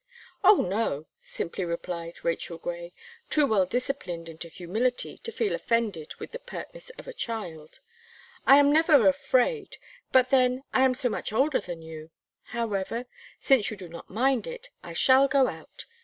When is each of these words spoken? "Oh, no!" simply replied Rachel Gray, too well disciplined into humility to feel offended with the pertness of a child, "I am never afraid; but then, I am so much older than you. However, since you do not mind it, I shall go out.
"Oh, 0.43 0.55
no!" 0.61 1.05
simply 1.21 1.63
replied 1.63 2.25
Rachel 2.25 2.57
Gray, 2.57 2.91
too 3.29 3.45
well 3.45 3.67
disciplined 3.67 4.27
into 4.29 4.47
humility 4.49 5.19
to 5.19 5.31
feel 5.31 5.53
offended 5.53 6.15
with 6.15 6.31
the 6.31 6.39
pertness 6.39 6.89
of 6.97 7.07
a 7.07 7.13
child, 7.13 7.81
"I 8.47 8.57
am 8.57 8.73
never 8.73 9.07
afraid; 9.07 9.77
but 10.11 10.31
then, 10.31 10.63
I 10.73 10.85
am 10.85 10.95
so 10.95 11.07
much 11.07 11.31
older 11.31 11.59
than 11.59 11.83
you. 11.83 12.09
However, 12.45 13.05
since 13.39 13.69
you 13.69 13.77
do 13.77 13.89
not 13.89 14.09
mind 14.09 14.47
it, 14.47 14.71
I 14.81 14.93
shall 14.93 15.27
go 15.27 15.45
out. 15.47 15.85